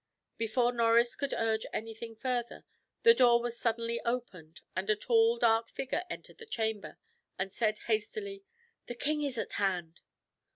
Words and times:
Before 0.39 0.73
Norris 0.73 1.13
could 1.15 1.31
urge 1.31 1.67
anything 1.71 2.15
further, 2.15 2.65
the 3.03 3.13
door 3.13 3.39
was 3.39 3.55
suddenly 3.59 4.01
opened, 4.03 4.61
and 4.75 4.89
a 4.89 4.95
tall 4.95 5.37
dark 5.37 5.69
figure 5.69 6.05
entered 6.09 6.39
the 6.39 6.47
chamber, 6.47 6.97
and 7.37 7.53
said 7.53 7.77
hastily 7.85 8.43
"The 8.87 8.95
king 8.95 9.21
is 9.21 9.37
at 9.37 9.53
hand." 9.53 10.01